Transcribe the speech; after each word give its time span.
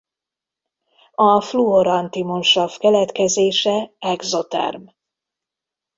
A 1.15 1.41
fluor-antimonsav 1.41 2.77
keletkezése 2.77 3.93
exoterm. 3.99 4.83